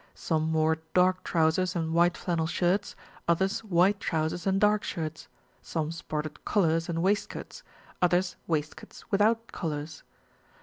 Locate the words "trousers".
1.23-1.75, 3.99-4.47